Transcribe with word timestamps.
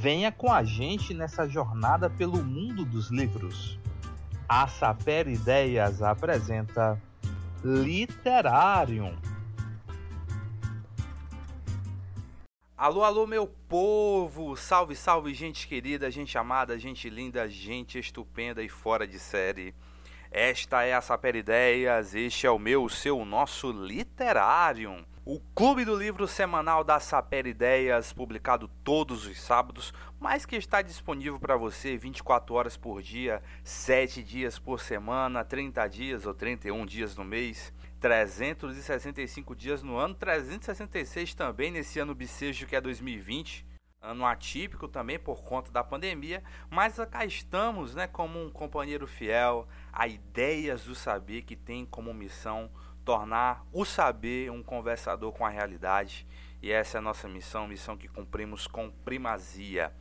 Venha 0.00 0.32
com 0.32 0.50
a 0.50 0.64
gente 0.64 1.12
nessa 1.12 1.46
jornada 1.46 2.08
pelo 2.08 2.42
mundo 2.42 2.86
dos 2.86 3.10
livros. 3.10 3.78
A 4.48 4.66
Saper 4.66 5.28
Ideias 5.28 6.00
apresenta 6.00 6.98
Literário. 7.62 9.14
Alô, 12.74 13.04
alô, 13.04 13.26
meu 13.26 13.46
povo! 13.46 14.56
Salve, 14.56 14.96
salve, 14.96 15.34
gente 15.34 15.68
querida, 15.68 16.10
gente 16.10 16.38
amada, 16.38 16.78
gente 16.78 17.10
linda, 17.10 17.46
gente 17.46 17.98
estupenda 17.98 18.62
e 18.62 18.70
fora 18.70 19.06
de 19.06 19.18
série. 19.18 19.74
Esta 20.30 20.82
é 20.82 20.94
a 20.94 21.02
Saper 21.02 21.36
Ideias, 21.36 22.14
este 22.14 22.46
é 22.46 22.50
o 22.50 22.58
meu, 22.58 22.84
o 22.84 22.88
seu, 22.88 23.18
o 23.18 23.26
nosso 23.26 23.70
Literário. 23.70 25.04
O 25.32 25.38
clube 25.54 25.84
do 25.84 25.94
livro 25.94 26.26
semanal 26.26 26.82
da 26.82 26.98
Saper 26.98 27.46
Ideias, 27.46 28.12
publicado 28.12 28.66
todos 28.82 29.26
os 29.26 29.40
sábados, 29.40 29.94
mas 30.18 30.44
que 30.44 30.56
está 30.56 30.82
disponível 30.82 31.38
para 31.38 31.56
você 31.56 31.96
24 31.96 32.52
horas 32.52 32.76
por 32.76 33.00
dia, 33.00 33.40
7 33.62 34.24
dias 34.24 34.58
por 34.58 34.80
semana, 34.80 35.44
30 35.44 35.86
dias 35.86 36.26
ou 36.26 36.34
31 36.34 36.84
dias 36.84 37.14
no 37.14 37.24
mês. 37.24 37.72
365 38.00 39.54
dias 39.54 39.84
no 39.84 39.96
ano, 39.96 40.16
366 40.16 41.32
também 41.36 41.70
nesse 41.70 42.00
ano 42.00 42.12
bissejo 42.12 42.66
que 42.66 42.74
é 42.74 42.80
2020, 42.80 43.64
ano 44.02 44.26
atípico 44.26 44.88
também 44.88 45.16
por 45.16 45.44
conta 45.44 45.70
da 45.70 45.84
pandemia, 45.84 46.42
mas 46.68 46.96
cá 47.08 47.24
estamos, 47.24 47.94
né, 47.94 48.08
como 48.08 48.42
um 48.42 48.50
companheiro 48.50 49.06
fiel 49.06 49.68
a 49.92 50.08
ideias 50.08 50.86
do 50.86 50.94
saber 50.96 51.42
que 51.42 51.54
tem 51.54 51.86
como 51.86 52.12
missão 52.12 52.68
tornar 53.04 53.64
o 53.72 53.84
saber 53.84 54.50
um 54.50 54.62
conversador 54.62 55.32
com 55.32 55.44
a 55.44 55.48
realidade, 55.48 56.26
e 56.62 56.70
essa 56.70 56.96
é 56.96 56.98
a 56.98 57.02
nossa 57.02 57.28
missão, 57.28 57.66
missão 57.66 57.96
que 57.96 58.08
cumprimos 58.08 58.66
com 58.66 58.90
primazia. 59.04 59.92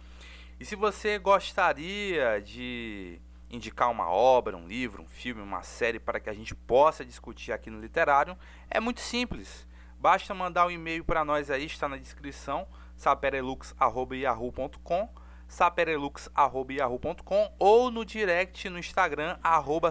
E 0.60 0.66
se 0.66 0.76
você 0.76 1.18
gostaria 1.18 2.42
de 2.42 3.20
indicar 3.50 3.90
uma 3.90 4.10
obra, 4.10 4.58
um 4.58 4.68
livro, 4.68 5.04
um 5.04 5.08
filme, 5.08 5.42
uma 5.42 5.64
série 5.64 6.00
para 6.00 6.20
que 6.20 6.30
a 6.30 6.34
gente 6.34 6.54
possa 6.54 7.06
discutir 7.06 7.52
aqui 7.52 7.70
no 7.70 7.80
Literário, 7.80 8.38
é 8.70 8.80
muito 8.80 9.00
simples. 9.00 9.66
Basta 9.98 10.34
mandar 10.34 10.68
um 10.68 10.72
e-mail 10.72 11.06
para 11.06 11.26
nós 11.26 11.50
aí, 11.50 11.66
está 11.66 11.88
na 11.88 11.98
descrição, 11.98 12.68
saperelux.yahoo.com 12.96 15.10
saperelux.yahoo.com 15.50 17.52
ou 17.58 17.92
no 17.92 18.06
direct 18.06 18.70
no 18.70 18.78
Instagram, 18.78 19.38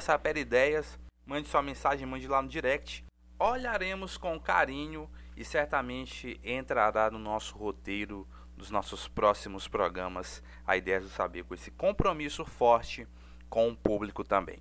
saperideias. 0.00 0.96
Mande 1.26 1.48
sua 1.48 1.60
mensagem, 1.60 2.06
mande 2.06 2.28
lá 2.28 2.40
no 2.40 2.48
direct. 2.48 3.04
Olharemos 3.40 4.16
com 4.16 4.40
carinho 4.40 5.08
e 5.36 5.44
certamente 5.44 6.40
entrará 6.42 7.08
no 7.08 7.20
nosso 7.20 7.56
roteiro 7.56 8.26
dos 8.56 8.68
nossos 8.68 9.06
próximos 9.06 9.68
programas 9.68 10.42
a 10.66 10.76
ideia 10.76 11.00
do 11.00 11.08
saber 11.08 11.44
com 11.44 11.54
esse 11.54 11.70
compromisso 11.70 12.44
forte 12.44 13.06
com 13.48 13.68
o 13.68 13.76
público 13.76 14.24
também. 14.24 14.58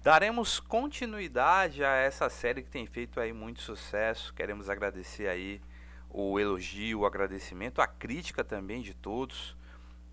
Daremos 0.00 0.60
continuidade 0.60 1.82
a 1.84 1.96
essa 1.96 2.30
série 2.30 2.62
que 2.62 2.70
tem 2.70 2.86
feito 2.86 3.18
aí 3.18 3.32
muito 3.32 3.60
sucesso. 3.60 4.32
Queremos 4.32 4.70
agradecer 4.70 5.26
aí 5.26 5.60
o 6.08 6.38
elogio, 6.38 7.00
o 7.00 7.06
agradecimento, 7.06 7.80
a 7.80 7.86
crítica 7.88 8.44
também 8.44 8.80
de 8.80 8.94
todos 8.94 9.56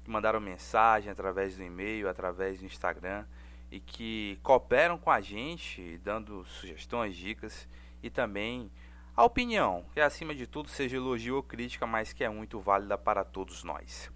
que 0.04 0.10
mandaram 0.10 0.40
mensagem 0.40 1.12
através 1.12 1.56
do 1.56 1.62
e-mail, 1.62 2.10
através 2.10 2.58
do 2.58 2.66
Instagram 2.66 3.26
e 3.70 3.80
que 3.80 4.40
cooperam 4.42 4.98
com 4.98 5.12
a 5.12 5.22
gente, 5.22 6.00
dando 6.00 6.44
sugestões, 6.46 7.16
dicas 7.16 7.68
e 8.02 8.10
também 8.10 8.72
a 9.16 9.24
opinião, 9.24 9.86
que 9.94 10.00
acima 10.00 10.34
de 10.34 10.48
tudo 10.48 10.70
seja 10.70 10.98
elogio 10.98 11.36
ou 11.36 11.44
crítica, 11.44 11.86
mas 11.86 12.14
que 12.14 12.24
é 12.24 12.30
muito 12.30 12.60
válida 12.60 12.98
para 12.98 13.24
todos 13.24 13.64
nós. 13.64 14.12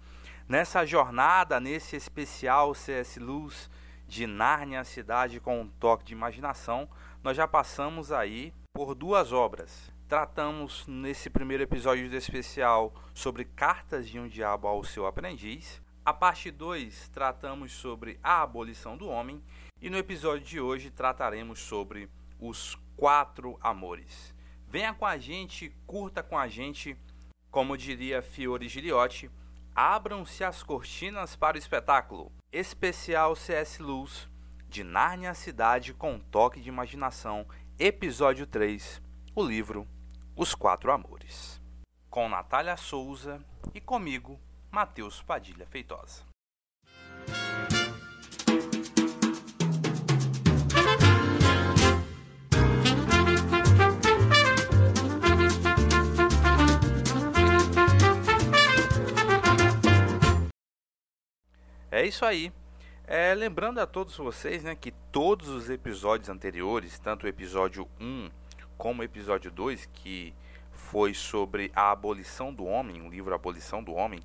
Nessa 0.48 0.86
jornada, 0.86 1.60
nesse 1.60 1.96
especial 1.96 2.74
CS 2.74 3.16
Luz 3.16 3.70
de 4.08 4.26
Nárnia, 4.26 4.84
cidade 4.84 5.40
com 5.40 5.60
um 5.60 5.68
toque 5.68 6.04
de 6.04 6.12
imaginação, 6.12 6.88
nós 7.22 7.36
já 7.36 7.46
passamos 7.46 8.10
aí 8.10 8.52
por 8.72 8.94
duas 8.94 9.32
obras. 9.32 9.92
Tratamos 10.08 10.86
nesse 10.86 11.28
primeiro 11.28 11.64
episódio 11.64 12.08
do 12.08 12.16
especial 12.16 12.94
sobre 13.12 13.44
Cartas 13.44 14.08
de 14.08 14.20
um 14.20 14.28
Diabo 14.28 14.68
ao 14.68 14.84
seu 14.84 15.04
aprendiz. 15.04 15.82
A 16.04 16.12
parte 16.12 16.50
2 16.50 17.08
tratamos 17.08 17.72
sobre 17.72 18.18
a 18.22 18.42
abolição 18.42 18.96
do 18.96 19.08
homem 19.08 19.42
e 19.82 19.90
no 19.90 19.98
episódio 19.98 20.46
de 20.46 20.60
hoje 20.60 20.90
trataremos 20.90 21.58
sobre 21.58 22.08
os 22.38 22.78
quatro 22.96 23.58
amores. 23.60 24.34
Venha 24.66 24.92
com 24.94 25.06
a 25.06 25.18
gente, 25.18 25.74
curta 25.86 26.22
com 26.22 26.38
a 26.38 26.48
gente, 26.48 26.96
como 27.50 27.76
diria 27.76 28.22
Fiore 28.22 28.68
Giliotti, 28.68 29.30
abram-se 29.74 30.42
as 30.42 30.62
cortinas 30.62 31.36
para 31.36 31.56
o 31.56 31.58
espetáculo 31.58 32.32
especial 32.50 33.36
CS 33.36 33.78
Luz 33.78 34.28
de 34.68 34.82
Nárnia 34.82 35.34
Cidade 35.34 35.94
com 35.94 36.18
toque 36.18 36.60
de 36.60 36.68
imaginação, 36.68 37.46
episódio 37.78 38.46
3, 38.46 39.00
o 39.34 39.42
livro 39.42 39.86
Os 40.34 40.54
Quatro 40.54 40.90
Amores. 40.90 41.60
Com 42.10 42.28
Natália 42.28 42.76
Souza 42.76 43.44
e 43.74 43.80
comigo, 43.80 44.40
Matheus 44.70 45.22
Padilha 45.22 45.66
Feitosa. 45.66 46.35
É 61.96 62.04
isso 62.04 62.26
aí. 62.26 62.52
É, 63.06 63.32
lembrando 63.32 63.80
a 63.80 63.86
todos 63.86 64.18
vocês 64.18 64.62
né, 64.62 64.74
que 64.74 64.90
todos 65.10 65.48
os 65.48 65.70
episódios 65.70 66.28
anteriores, 66.28 66.98
tanto 66.98 67.24
o 67.24 67.26
episódio 67.26 67.88
1 67.98 68.28
como 68.76 69.00
o 69.00 69.02
episódio 69.02 69.50
2, 69.50 69.86
que 69.94 70.34
foi 70.70 71.14
sobre 71.14 71.72
a 71.74 71.90
abolição 71.90 72.52
do 72.52 72.66
homem, 72.66 73.00
o 73.00 73.08
livro 73.08 73.34
Abolição 73.34 73.82
do 73.82 73.94
Homem, 73.94 74.20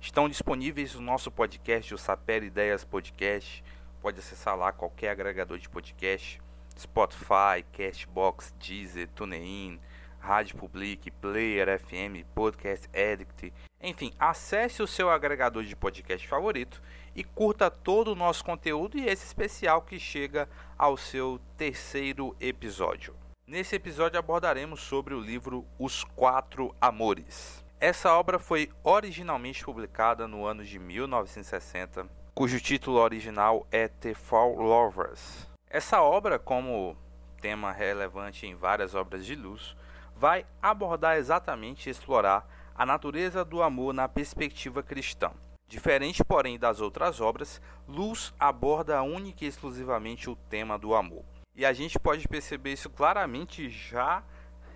estão 0.00 0.30
disponíveis 0.30 0.94
no 0.94 1.02
nosso 1.02 1.30
podcast, 1.30 1.92
o 1.92 1.98
Saper 1.98 2.42
Ideias 2.42 2.84
Podcast. 2.84 3.62
Pode 4.00 4.18
acessar 4.18 4.56
lá 4.56 4.72
qualquer 4.72 5.10
agregador 5.10 5.58
de 5.58 5.68
podcast, 5.68 6.40
Spotify, 6.74 7.62
Castbox, 7.70 8.54
Deezer, 8.58 9.08
TuneIn, 9.08 9.78
Rádio 10.20 10.56
Public, 10.56 11.10
Player 11.10 11.78
FM, 11.80 12.24
Podcast 12.34 12.88
Addict. 12.94 13.52
Enfim, 13.82 14.10
acesse 14.18 14.82
o 14.82 14.86
seu 14.86 15.10
agregador 15.10 15.64
de 15.64 15.76
podcast 15.76 16.26
favorito 16.26 16.80
e 17.14 17.24
curta 17.24 17.70
todo 17.70 18.12
o 18.12 18.14
nosso 18.14 18.44
conteúdo 18.44 18.98
e 18.98 19.06
esse 19.06 19.24
especial 19.24 19.82
que 19.82 19.98
chega 19.98 20.48
ao 20.78 20.96
seu 20.96 21.40
terceiro 21.56 22.36
episódio. 22.40 23.14
Nesse 23.46 23.74
episódio 23.76 24.18
abordaremos 24.18 24.80
sobre 24.80 25.12
o 25.12 25.20
livro 25.20 25.66
Os 25.78 26.04
Quatro 26.04 26.74
Amores. 26.80 27.64
Essa 27.80 28.12
obra 28.12 28.38
foi 28.38 28.70
originalmente 28.84 29.64
publicada 29.64 30.28
no 30.28 30.44
ano 30.46 30.64
de 30.64 30.78
1960, 30.78 32.06
cujo 32.34 32.60
título 32.60 32.98
original 32.98 33.66
é 33.72 33.88
The 33.88 34.14
Four 34.14 34.60
Lovers. 34.60 35.48
Essa 35.68 36.02
obra, 36.02 36.38
como 36.38 36.96
tema 37.40 37.72
relevante 37.72 38.46
em 38.46 38.54
várias 38.54 38.94
obras 38.94 39.24
de 39.24 39.34
luz, 39.34 39.74
vai 40.14 40.44
abordar 40.62 41.16
exatamente 41.16 41.88
explorar 41.88 42.46
a 42.74 42.84
natureza 42.84 43.44
do 43.44 43.62
amor 43.62 43.92
na 43.92 44.08
perspectiva 44.08 44.82
cristã. 44.82 45.32
Diferente, 45.70 46.24
porém, 46.24 46.58
das 46.58 46.80
outras 46.80 47.20
obras, 47.20 47.62
Luz 47.86 48.34
aborda 48.40 49.00
única 49.04 49.44
e 49.44 49.46
exclusivamente 49.48 50.28
o 50.28 50.34
tema 50.34 50.76
do 50.76 50.96
amor. 50.96 51.24
E 51.54 51.64
a 51.64 51.72
gente 51.72 51.96
pode 51.96 52.26
perceber 52.26 52.72
isso 52.72 52.90
claramente 52.90 53.70
já 53.70 54.24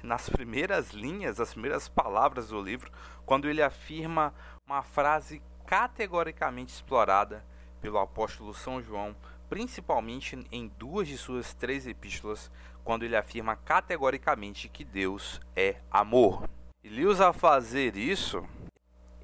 nas 0.05 0.29
primeiras 0.29 0.93
linhas, 0.93 1.41
as 1.41 1.51
primeiras 1.51 1.89
palavras 1.89 2.51
do 2.51 2.63
livro, 2.63 2.93
quando 3.27 3.51
ele 3.51 3.61
afirma 3.61 4.33
uma 4.65 4.85
frase 4.85 5.43
categoricamente 5.67 6.73
explorada 6.73 7.45
pelo 7.81 7.99
apóstolo 7.99 8.55
São 8.55 8.81
João, 8.81 9.17
principalmente 9.49 10.47
em 10.53 10.69
duas 10.79 11.09
de 11.09 11.19
suas 11.19 11.55
três 11.55 11.89
epístolas, 11.89 12.53
quando 12.85 13.03
ele 13.03 13.17
afirma 13.17 13.57
categoricamente 13.57 14.69
que 14.69 14.85
Deus 14.85 15.41
é 15.57 15.81
amor. 15.91 16.49
E 16.85 16.89
Lewis, 16.89 17.21
a 17.21 17.33
fazer 17.33 17.97
isso, 17.97 18.47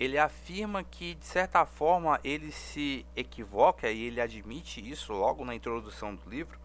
ele 0.00 0.16
afirma 0.16 0.82
que, 0.82 1.14
de 1.14 1.26
certa 1.26 1.66
forma, 1.66 2.18
ele 2.24 2.50
se 2.50 3.04
equivoca 3.14 3.90
e 3.90 4.04
ele 4.04 4.18
admite 4.18 4.80
isso 4.80 5.12
logo 5.12 5.44
na 5.44 5.54
introdução 5.54 6.14
do 6.14 6.30
livro, 6.30 6.58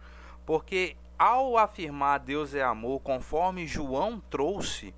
porque 0.45 0.95
ao 1.19 1.57
afirmar 1.57 2.19
Deus 2.19 2.55
é 2.55 2.63
amor, 2.63 3.01
conforme 3.01 3.67
João 3.67 4.21
trouxe 4.29 4.93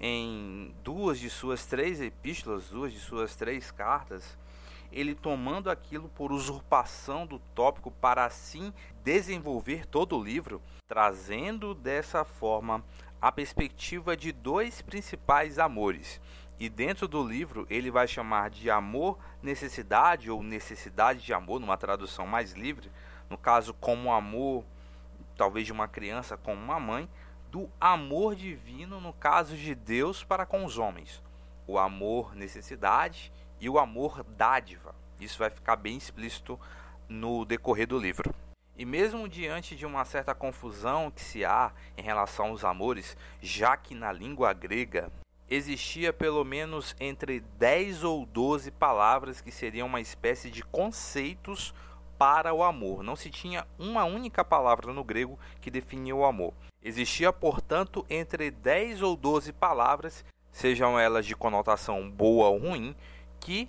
em 0.00 0.74
duas 0.82 1.18
de 1.18 1.28
suas 1.28 1.66
três 1.66 2.00
epístolas, 2.00 2.70
duas 2.70 2.90
de 2.90 2.98
suas 2.98 3.36
três 3.36 3.70
cartas, 3.70 4.38
ele 4.90 5.14
tomando 5.14 5.70
aquilo 5.70 6.08
por 6.08 6.32
usurpação 6.32 7.26
do 7.26 7.38
tópico 7.54 7.90
para 7.90 8.24
assim 8.24 8.72
desenvolver 9.02 9.84
todo 9.86 10.16
o 10.16 10.24
livro, 10.24 10.62
trazendo 10.88 11.74
dessa 11.74 12.24
forma 12.24 12.82
a 13.20 13.32
perspectiva 13.32 14.16
de 14.16 14.32
dois 14.32 14.82
principais 14.82 15.58
amores, 15.58 16.20
E 16.58 16.68
dentro 16.68 17.08
do 17.08 17.22
livro 17.26 17.66
ele 17.68 17.90
vai 17.90 18.06
chamar 18.06 18.50
de 18.50 18.70
amor, 18.70 19.18
necessidade 19.42 20.30
ou 20.30 20.42
necessidade 20.42 21.20
de 21.20 21.34
amor, 21.34 21.58
numa 21.58 21.76
tradução 21.76 22.26
mais 22.26 22.52
livre, 22.52 22.90
no 23.28 23.36
caso 23.36 23.74
como 23.74 24.12
amor, 24.12 24.64
talvez 25.36 25.66
de 25.66 25.72
uma 25.72 25.88
criança 25.88 26.36
com 26.36 26.54
uma 26.54 26.78
mãe, 26.78 27.08
do 27.50 27.68
amor 27.80 28.34
divino 28.34 29.00
no 29.00 29.12
caso 29.12 29.56
de 29.56 29.74
Deus 29.74 30.24
para 30.24 30.46
com 30.46 30.64
os 30.64 30.78
homens. 30.78 31.22
O 31.66 31.78
amor 31.78 32.34
necessidade 32.34 33.32
e 33.60 33.68
o 33.68 33.78
amor 33.78 34.24
dádiva. 34.24 34.94
Isso 35.20 35.38
vai 35.38 35.50
ficar 35.50 35.76
bem 35.76 35.96
explícito 35.96 36.58
no 37.08 37.44
decorrer 37.44 37.86
do 37.86 37.98
livro. 37.98 38.34
E 38.76 38.84
mesmo 38.84 39.28
diante 39.28 39.76
de 39.76 39.86
uma 39.86 40.04
certa 40.04 40.34
confusão 40.34 41.10
que 41.10 41.22
se 41.22 41.44
há 41.44 41.72
em 41.96 42.02
relação 42.02 42.46
aos 42.46 42.64
amores, 42.64 43.16
já 43.40 43.76
que 43.76 43.94
na 43.94 44.10
língua 44.10 44.52
grega 44.52 45.12
existia 45.48 46.12
pelo 46.12 46.44
menos 46.44 46.94
entre 46.98 47.40
10 47.58 48.04
ou 48.04 48.24
12 48.26 48.70
palavras 48.70 49.40
que 49.40 49.50
seriam 49.50 49.86
uma 49.86 50.00
espécie 50.00 50.50
de 50.50 50.62
conceitos 50.62 51.74
para 52.18 52.54
o 52.54 52.62
amor. 52.62 53.02
Não 53.02 53.16
se 53.16 53.30
tinha 53.30 53.66
uma 53.78 54.04
única 54.04 54.44
palavra 54.44 54.92
no 54.92 55.04
grego 55.04 55.38
que 55.60 55.70
definia 55.70 56.14
o 56.14 56.24
amor. 56.24 56.54
Existia, 56.82 57.32
portanto, 57.32 58.04
entre 58.08 58.50
10 58.50 59.02
ou 59.02 59.16
12 59.16 59.52
palavras, 59.52 60.24
sejam 60.50 60.98
elas 60.98 61.26
de 61.26 61.34
conotação 61.34 62.10
boa 62.10 62.48
ou 62.48 62.58
ruim, 62.58 62.94
que 63.40 63.68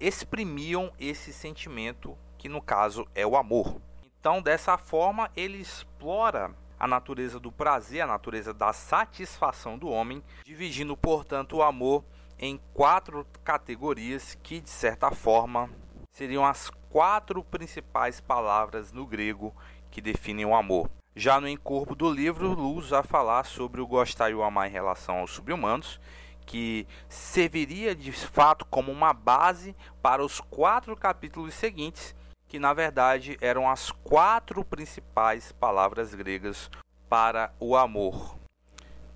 exprimiam 0.00 0.92
esse 0.98 1.32
sentimento 1.32 2.16
que 2.38 2.48
no 2.48 2.60
caso 2.60 3.06
é 3.14 3.26
o 3.26 3.36
amor. 3.36 3.80
Então, 4.20 4.40
dessa 4.40 4.78
forma, 4.78 5.30
ele 5.36 5.58
explora 5.58 6.54
a 6.78 6.86
natureza 6.86 7.38
do 7.38 7.52
prazer, 7.52 8.02
a 8.02 8.06
natureza 8.06 8.52
da 8.52 8.72
satisfação 8.72 9.78
do 9.78 9.88
homem, 9.88 10.22
dividindo, 10.44 10.96
portanto, 10.96 11.56
o 11.56 11.62
amor 11.62 12.04
em 12.38 12.60
quatro 12.72 13.26
categorias 13.42 14.36
que, 14.42 14.60
de 14.60 14.70
certa 14.70 15.10
forma, 15.10 15.70
seriam 16.10 16.44
as 16.44 16.70
quatro 16.90 17.42
principais 17.42 18.20
palavras 18.20 18.92
no 18.92 19.06
grego 19.06 19.54
que 19.90 20.00
definem 20.00 20.44
o 20.44 20.54
amor. 20.54 20.90
Já 21.16 21.40
no 21.40 21.48
encorpo 21.48 21.94
do 21.94 22.10
livro, 22.10 22.52
Luz 22.52 22.88
vai 22.88 23.02
falar 23.02 23.44
sobre 23.44 23.80
o 23.80 23.86
gostar 23.86 24.30
e 24.30 24.34
o 24.34 24.42
amar 24.42 24.68
em 24.68 24.72
relação 24.72 25.18
aos 25.18 25.30
subhumanos, 25.30 26.00
que 26.44 26.86
serviria 27.08 27.94
de 27.94 28.12
fato 28.12 28.66
como 28.66 28.90
uma 28.90 29.12
base 29.12 29.74
para 30.02 30.24
os 30.24 30.40
quatro 30.40 30.96
capítulos 30.96 31.54
seguintes, 31.54 32.14
que 32.54 32.58
na 32.60 32.72
verdade 32.72 33.36
eram 33.40 33.68
as 33.68 33.90
quatro 33.90 34.64
principais 34.64 35.50
palavras 35.50 36.14
gregas 36.14 36.70
para 37.08 37.52
o 37.58 37.74
amor. 37.74 38.38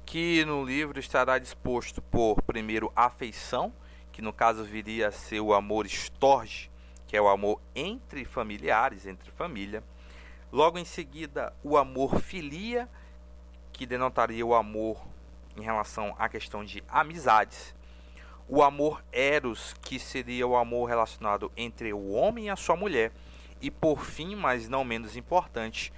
Que 0.05 0.45
no 0.45 0.65
livro 0.65 0.99
estará 0.99 1.39
disposto 1.39 2.03
por, 2.03 2.43
primeiro, 2.43 2.91
afeição, 2.97 3.73
que 4.11 4.21
no 4.21 4.33
caso 4.33 4.65
viria 4.65 5.07
a 5.07 5.13
ser 5.13 5.39
o 5.39 5.55
amor 5.55 5.87
estorge, 5.87 6.69
que 7.07 7.17
é 7.17 7.23
o 7.23 7.29
amor 7.29 7.61
entre 7.77 8.25
familiares, 8.25 9.07
entre 9.07 9.31
família. 9.31 9.85
Logo 10.51 10.77
em 10.77 10.85
seguida, 10.85 11.55
o 11.63 11.77
amor 11.77 12.21
filia, 12.21 12.89
que 13.73 13.87
denotaria 13.87 14.45
o 14.45 14.53
amor 14.53 15.01
em 15.57 15.63
relação 15.63 16.13
à 16.19 16.29
questão 16.29 16.65
de 16.65 16.83
amizades. 16.89 17.73
O 18.49 18.65
amor 18.65 19.01
eros, 19.13 19.77
que 19.81 20.01
seria 20.01 20.45
o 20.45 20.57
amor 20.57 20.89
relacionado 20.89 21.53
entre 21.57 21.93
o 21.93 22.11
homem 22.11 22.47
e 22.47 22.51
a 22.51 22.57
sua 22.57 22.75
mulher 22.75 23.13
e 23.61 23.71
por 23.71 24.05
fim, 24.05 24.35
mas 24.35 24.69
não 24.69 24.85
menos 24.85 25.17
importante, 25.17 25.93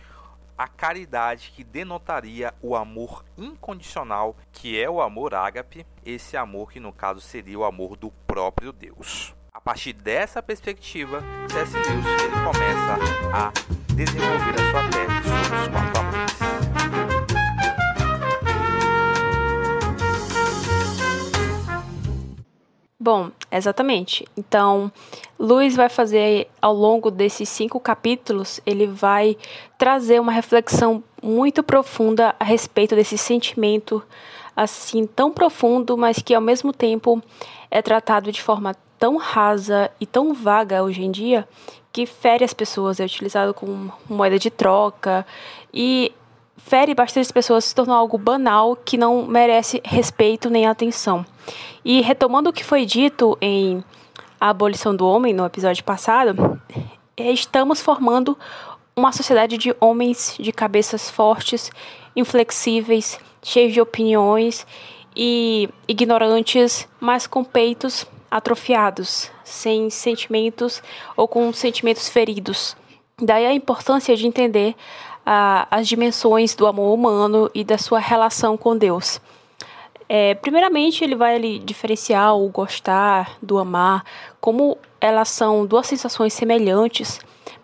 a 0.57 0.69
caridade 0.69 1.53
que 1.55 1.65
denotaria 1.65 2.53
o 2.61 2.77
amor 2.77 3.25
incondicional, 3.37 4.37
que 4.53 4.79
é 4.79 4.91
o 4.91 5.01
amor 5.01 5.35
ágape, 5.35 5.87
esse 6.05 6.37
amor 6.37 6.71
que 6.71 6.79
no 6.79 6.93
caso 6.93 7.21
seria 7.21 7.59
o 7.59 7.65
amor 7.65 7.97
do 7.97 8.11
próprio 8.27 8.71
Deus. 8.71 9.35
A 9.55 9.61
partir 9.61 9.95
dessa 9.95 10.43
perspectiva, 10.43 11.23
C.S. 11.51 11.73
Lewis 11.75 12.07
ele 12.23 12.45
começa 12.45 12.99
a 13.33 13.53
desenvolver 13.95 14.55
a 14.55 14.71
sua 14.71 14.90
Bom, 23.02 23.31
exatamente. 23.50 24.29
Então, 24.37 24.93
Luiz 25.38 25.75
vai 25.75 25.88
fazer 25.88 26.50
ao 26.61 26.75
longo 26.75 27.11
desses 27.11 27.49
cinco 27.49 27.81
capítulos, 27.81 28.61
ele 28.67 28.87
vai 28.87 29.38
trazer 29.79 30.20
uma 30.20 30.31
reflexão 30.31 31.02
muito 31.23 31.62
profunda 31.62 32.35
a 32.38 32.44
respeito 32.44 32.94
desse 32.94 33.17
sentimento 33.17 34.02
assim 34.55 35.06
tão 35.06 35.32
profundo, 35.32 35.97
mas 35.97 36.19
que 36.19 36.35
ao 36.35 36.43
mesmo 36.43 36.75
tempo 36.75 37.23
é 37.70 37.81
tratado 37.81 38.31
de 38.31 38.43
forma 38.43 38.76
tão 38.99 39.17
rasa 39.17 39.91
e 39.99 40.05
tão 40.05 40.35
vaga 40.35 40.82
hoje 40.82 41.02
em 41.02 41.11
dia 41.11 41.49
que 41.91 42.05
fere 42.05 42.44
as 42.44 42.52
pessoas, 42.52 43.00
é 43.00 43.05
utilizado 43.05 43.55
como 43.55 43.91
moeda 44.11 44.38
de 44.38 44.50
troca 44.50 45.26
e 45.73 46.12
fere 46.67 46.95
bastante 46.95 47.33
pessoas, 47.33 47.65
se 47.65 47.75
tornou 47.75 47.97
algo 47.97 48.19
banal 48.19 48.77
que 48.77 48.97
não 48.97 49.27
merece 49.27 49.81
respeito 49.85 50.49
nem 50.49 50.67
atenção. 50.67 51.25
E 51.85 52.01
retomando 52.01 52.51
o 52.51 52.53
que 52.53 52.65
foi 52.65 52.85
dito 52.85 53.37
em 53.41 53.83
A 54.41 54.51
Abolição 54.51 54.95
do 54.95 55.07
Homem, 55.07 55.33
no 55.33 55.45
episódio 55.45 55.83
passado, 55.83 56.61
estamos 57.17 57.81
formando 57.81 58.37
uma 58.95 59.12
sociedade 59.12 59.57
de 59.57 59.75
homens 59.81 60.37
de 60.39 60.53
cabeças 60.53 61.11
fortes, 61.11 61.71
inflexíveis, 62.15 63.19
cheios 63.43 63.73
de 63.73 63.81
opiniões 63.81 64.67
e 65.17 65.69
ignorantes, 65.89 66.89
mas 67.01 67.27
com 67.27 67.43
peitos 67.43 68.07
atrofiados, 68.31 69.31
sem 69.43 69.91
sentimentos 69.91 70.83
ou 71.17 71.27
com 71.27 71.53
sentimentos 71.53 72.09
feridos. 72.09 72.77
Daí 73.21 73.45
a 73.45 73.53
importância 73.53 74.17
de 74.17 74.27
entender 74.27 74.75
ah, 75.32 75.69
as 75.71 75.87
dimensões 75.87 76.56
do 76.56 76.67
amor 76.67 76.93
humano 76.93 77.49
e 77.55 77.62
da 77.62 77.79
sua 77.79 78.00
relação 78.00 78.56
com 78.56 78.77
Deus. 78.77 79.21
É, 80.09 80.35
primeiramente, 80.35 81.05
ele 81.05 81.15
vai 81.15 81.38
diferenciar 81.61 82.37
o 82.37 82.49
gostar 82.49 83.38
do 83.41 83.56
amar, 83.56 84.05
como 84.41 84.77
elas 85.00 85.29
são 85.29 85.65
duas 85.65 85.87
sensações 85.87 86.32
semelhantes, 86.32 87.21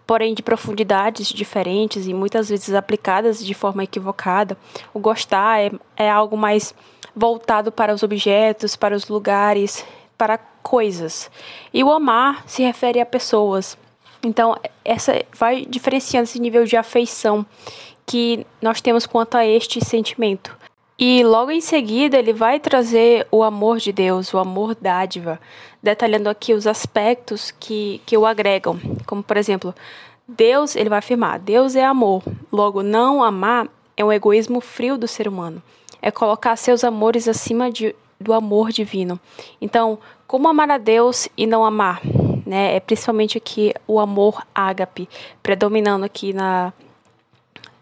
porém 0.06 0.32
de 0.32 0.44
profundidades 0.44 1.26
diferentes 1.26 2.06
e 2.06 2.14
muitas 2.14 2.48
vezes 2.50 2.72
aplicadas 2.72 3.44
de 3.44 3.52
forma 3.52 3.82
equivocada. 3.82 4.56
O 4.94 5.00
gostar 5.00 5.60
é, 5.60 5.72
é 5.96 6.08
algo 6.08 6.36
mais 6.36 6.72
voltado 7.16 7.72
para 7.72 7.92
os 7.92 8.04
objetos, 8.04 8.76
para 8.76 8.94
os 8.94 9.08
lugares, 9.08 9.84
para 10.16 10.38
coisas. 10.38 11.28
E 11.74 11.82
o 11.82 11.90
amar 11.90 12.44
se 12.46 12.62
refere 12.62 13.00
a 13.00 13.06
pessoas. 13.06 13.76
Então, 14.26 14.56
essa 14.84 15.24
vai 15.38 15.64
diferenciando 15.64 16.24
esse 16.24 16.40
nível 16.40 16.64
de 16.64 16.76
afeição 16.76 17.46
que 18.04 18.44
nós 18.60 18.80
temos 18.80 19.06
quanto 19.06 19.36
a 19.36 19.46
este 19.46 19.84
sentimento. 19.84 20.56
E 20.98 21.22
logo 21.22 21.52
em 21.52 21.60
seguida 21.60 22.16
ele 22.16 22.32
vai 22.32 22.58
trazer 22.58 23.26
o 23.30 23.44
amor 23.44 23.78
de 23.78 23.92
Deus, 23.92 24.34
o 24.34 24.38
amor 24.38 24.74
dádiva, 24.74 25.38
detalhando 25.80 26.28
aqui 26.28 26.54
os 26.54 26.66
aspectos 26.66 27.52
que, 27.52 28.00
que 28.04 28.16
o 28.16 28.26
agregam. 28.26 28.80
Como, 29.06 29.22
por 29.22 29.36
exemplo, 29.36 29.72
Deus, 30.26 30.74
ele 30.74 30.88
vai 30.88 30.98
afirmar, 30.98 31.38
Deus 31.38 31.76
é 31.76 31.84
amor. 31.84 32.24
Logo, 32.50 32.82
não 32.82 33.22
amar 33.22 33.68
é 33.96 34.04
um 34.04 34.12
egoísmo 34.12 34.60
frio 34.60 34.98
do 34.98 35.06
ser 35.06 35.28
humano. 35.28 35.62
É 36.02 36.10
colocar 36.10 36.56
seus 36.56 36.82
amores 36.82 37.28
acima 37.28 37.70
de, 37.70 37.94
do 38.20 38.32
amor 38.32 38.72
divino. 38.72 39.20
Então, 39.60 39.98
como 40.26 40.48
amar 40.48 40.70
a 40.70 40.78
Deus 40.78 41.28
e 41.36 41.46
não 41.46 41.64
amar? 41.64 42.00
Né? 42.46 42.76
É 42.76 42.81
principalmente 42.81 43.36
aqui 43.36 43.74
o 43.88 43.98
amor 43.98 44.46
ágape, 44.55 45.08
predominando 45.43 46.05
aqui 46.05 46.32
na, 46.32 46.72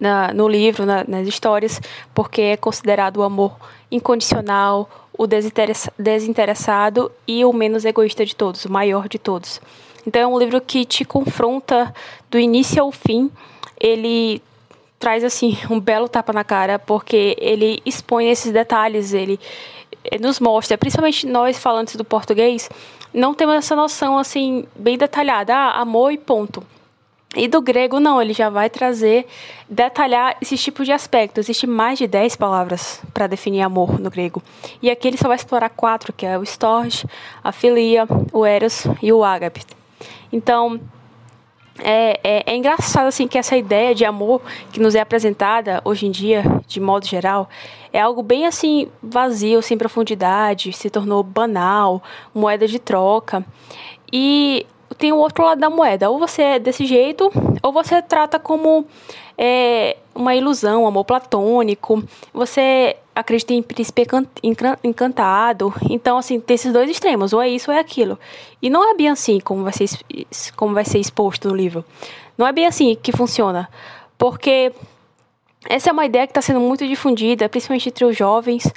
na, 0.00 0.32
no 0.32 0.48
livro, 0.48 0.86
na, 0.86 1.04
nas 1.06 1.28
histórias, 1.28 1.80
porque 2.14 2.40
é 2.40 2.56
considerado 2.56 3.18
o 3.18 3.22
amor 3.22 3.54
incondicional, 3.90 4.88
o 5.16 5.26
desinteressado 5.26 7.12
e 7.28 7.44
o 7.44 7.52
menos 7.52 7.84
egoísta 7.84 8.24
de 8.24 8.34
todos, 8.34 8.64
o 8.64 8.72
maior 8.72 9.08
de 9.08 9.18
todos. 9.18 9.60
Então 10.06 10.20
é 10.20 10.26
um 10.26 10.38
livro 10.38 10.60
que 10.60 10.84
te 10.84 11.04
confronta 11.04 11.94
do 12.30 12.38
início 12.38 12.82
ao 12.82 12.90
fim. 12.90 13.30
Ele 13.80 14.42
traz 14.98 15.22
assim 15.22 15.56
um 15.70 15.78
belo 15.78 16.08
tapa 16.08 16.32
na 16.32 16.42
cara, 16.42 16.78
porque 16.78 17.36
ele 17.38 17.80
expõe 17.84 18.30
esses 18.30 18.52
detalhes, 18.52 19.12
ele 19.12 19.38
nos 20.20 20.40
mostra, 20.40 20.78
principalmente 20.78 21.26
nós 21.26 21.58
falantes 21.58 21.96
do 21.96 22.04
português, 22.04 22.68
não 23.12 23.34
temos 23.34 23.54
essa 23.56 23.76
noção 23.76 24.18
assim 24.18 24.66
bem 24.74 24.98
detalhada, 24.98 25.54
ah, 25.54 25.80
amor 25.80 26.12
e 26.12 26.18
ponto. 26.18 26.62
E 27.36 27.48
do 27.48 27.60
grego, 27.60 27.98
não, 27.98 28.22
ele 28.22 28.32
já 28.32 28.48
vai 28.48 28.70
trazer, 28.70 29.26
detalhar 29.68 30.36
esses 30.40 30.62
tipos 30.62 30.86
de 30.86 30.92
aspectos. 30.92 31.46
Existem 31.46 31.68
mais 31.68 31.98
de 31.98 32.06
10 32.06 32.36
palavras 32.36 33.02
para 33.12 33.26
definir 33.26 33.62
amor 33.62 33.98
no 33.98 34.08
grego. 34.08 34.40
E 34.80 34.88
aqui 34.88 35.08
ele 35.08 35.16
só 35.16 35.26
vai 35.26 35.36
explorar 35.36 35.68
quatro, 35.70 36.12
que 36.12 36.24
é 36.24 36.38
o 36.38 36.44
storge, 36.44 37.04
a 37.42 37.50
filia, 37.50 38.06
o 38.32 38.46
eros 38.46 38.84
e 39.02 39.12
o 39.12 39.24
ágape. 39.24 39.62
Então, 40.32 40.80
é, 41.78 42.20
é, 42.22 42.42
é, 42.46 42.56
engraçado 42.56 43.06
assim 43.06 43.26
que 43.26 43.36
essa 43.36 43.56
ideia 43.56 43.94
de 43.94 44.04
amor 44.04 44.40
que 44.72 44.78
nos 44.78 44.94
é 44.94 45.00
apresentada 45.00 45.82
hoje 45.84 46.06
em 46.06 46.10
dia, 46.10 46.44
de 46.66 46.78
modo 46.80 47.06
geral, 47.06 47.48
é 47.92 48.00
algo 48.00 48.22
bem 48.22 48.46
assim 48.46 48.88
vazio, 49.02 49.60
sem 49.60 49.76
profundidade, 49.76 50.72
se 50.72 50.88
tornou 50.88 51.22
banal, 51.22 52.02
moeda 52.32 52.68
de 52.68 52.78
troca. 52.78 53.44
E 54.12 54.66
tem 54.98 55.12
o 55.12 55.16
outro 55.16 55.44
lado 55.44 55.58
da 55.58 55.68
moeda. 55.68 56.08
Ou 56.10 56.18
você 56.18 56.42
é 56.42 56.58
desse 56.58 56.86
jeito, 56.86 57.30
ou 57.62 57.72
você 57.72 58.00
trata 58.00 58.38
como 58.38 58.86
é, 59.36 59.96
uma 60.14 60.34
ilusão, 60.34 60.84
um 60.84 60.86
amor 60.86 61.04
platônico. 61.04 62.02
Você 62.32 62.96
acredita 63.14 63.52
em 63.52 63.62
príncipe 63.62 64.06
encantado. 64.82 65.72
Então, 65.88 66.18
assim, 66.18 66.40
tem 66.40 66.54
esses 66.54 66.72
dois 66.72 66.90
extremos, 66.90 67.32
ou 67.32 67.40
é 67.40 67.48
isso 67.48 67.70
ou 67.70 67.76
é 67.76 67.80
aquilo. 67.80 68.18
E 68.60 68.68
não 68.68 68.88
é 68.90 68.94
bem 68.94 69.08
assim 69.08 69.40
como 69.40 69.62
vai 69.62 69.72
ser, 69.72 69.88
como 70.56 70.74
vai 70.74 70.84
ser 70.84 70.98
exposto 70.98 71.48
no 71.48 71.54
livro. 71.54 71.84
Não 72.36 72.46
é 72.46 72.52
bem 72.52 72.66
assim 72.66 72.96
que 73.00 73.12
funciona. 73.12 73.68
Porque 74.18 74.72
essa 75.68 75.90
é 75.90 75.92
uma 75.92 76.04
ideia 76.04 76.26
que 76.26 76.32
está 76.32 76.42
sendo 76.42 76.60
muito 76.60 76.86
difundida, 76.86 77.48
principalmente 77.48 77.88
entre 77.88 78.04
os 78.04 78.16
jovens, 78.16 78.72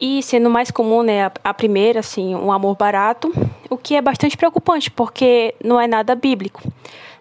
e 0.00 0.22
sendo 0.22 0.50
mais 0.50 0.70
comum, 0.70 1.02
né, 1.02 1.24
a, 1.24 1.32
a 1.44 1.54
primeira, 1.54 2.00
assim, 2.00 2.34
um 2.34 2.50
amor 2.50 2.76
barato, 2.76 3.32
o 3.70 3.76
que 3.76 3.94
é 3.94 4.02
bastante 4.02 4.36
preocupante, 4.36 4.90
porque 4.90 5.54
não 5.62 5.80
é 5.80 5.86
nada 5.86 6.14
bíblico, 6.14 6.62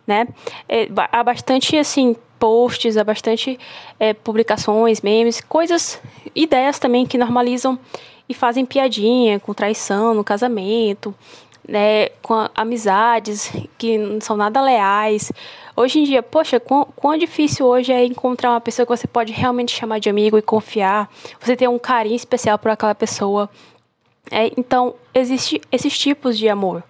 né? 0.06 0.28
É, 0.68 0.88
há 1.12 1.24
bastante, 1.24 1.78
assim, 1.78 2.16
posts, 2.40 2.98
há 2.98 3.04
bastante 3.04 3.60
é, 4.00 4.14
publicações, 4.14 5.02
memes, 5.02 5.40
coisas, 5.40 6.02
ideias 6.36 6.80
também 6.80 7.06
que 7.06 7.18
normalizam 7.18 7.80
e 8.28 8.34
fazem 8.34 8.66
piadinha 8.66 9.40
com 9.40 9.54
traição 9.54 10.14
no 10.14 10.24
casamento, 10.24 11.14
né, 11.68 12.10
com 12.22 12.48
amizades 12.54 13.52
que 13.78 13.98
não 13.98 14.20
são 14.20 14.36
nada 14.36 14.62
leais. 14.62 15.32
Hoje 15.76 16.00
em 16.00 16.04
dia, 16.04 16.22
poxa, 16.22 16.60
quão, 16.60 16.86
quão 16.96 17.18
difícil 17.18 17.66
hoje 17.66 17.92
é 17.92 18.06
encontrar 18.06 18.52
uma 18.52 18.62
pessoa 18.62 18.86
que 18.86 18.96
você 18.96 19.08
pode 19.08 19.32
realmente 19.32 19.74
chamar 19.74 20.00
de 20.00 20.10
amigo 20.10 20.38
e 20.38 20.42
confiar, 20.42 21.10
você 21.40 21.56
ter 21.56 21.68
um 21.68 21.80
carinho 21.80 22.16
especial 22.16 22.58
por 22.60 22.72
aquela 22.72 22.94
pessoa. 22.94 23.50
É, 24.30 24.52
então, 24.58 24.96
existem 25.14 25.62
esses 25.72 25.98
tipos 25.98 26.38
de 26.38 26.48
amor, 26.48 26.84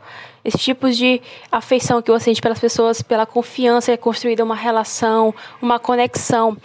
esses 0.43 0.61
tipos 0.61 0.97
de 0.97 1.21
afeição 1.51 2.01
que 2.01 2.11
você 2.11 2.25
sente 2.25 2.41
pelas 2.41 2.59
pessoas, 2.59 3.01
pela 3.01 3.25
confiança 3.25 3.91
é 3.91 3.97
construída 3.97 4.43
uma 4.43 4.55
relação, 4.55 5.33
uma 5.61 5.79
conexão. 5.79 6.57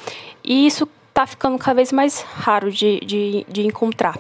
E 0.42 0.66
isso 0.66 0.88
está 1.08 1.26
ficando 1.26 1.58
cada 1.58 1.74
vez 1.74 1.92
mais 1.92 2.20
raro 2.20 2.70
de, 2.70 3.00
de, 3.00 3.46
de 3.48 3.66
encontrar. 3.66 4.16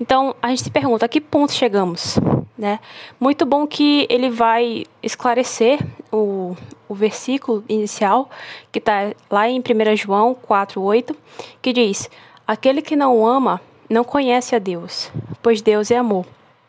Então, 0.00 0.34
a 0.40 0.48
gente 0.48 0.62
se 0.62 0.70
pergunta, 0.70 1.04
a 1.04 1.08
que 1.08 1.20
ponto 1.20 1.52
chegamos? 1.52 2.18
Né? 2.56 2.80
Muito 3.18 3.44
bom 3.44 3.66
que 3.66 4.06
ele 4.08 4.30
vai 4.30 4.84
esclarecer 5.02 5.78
o, 6.12 6.56
o 6.88 6.94
versículo 6.94 7.64
inicial, 7.68 8.30
que 8.70 8.78
está 8.78 9.12
lá 9.30 9.48
em 9.48 9.60
1 9.60 9.96
João 9.96 10.34
4,8, 10.34 11.14
que 11.62 11.72
diz: 11.72 12.10
Aquele 12.46 12.82
que 12.82 12.96
não 12.96 13.26
ama 13.26 13.60
não 13.88 14.04
conhece 14.04 14.56
a 14.56 14.58
Deus, 14.58 15.10
pois 15.42 15.60
Deus 15.60 15.90
é 15.90 15.96
amor. 15.96 16.26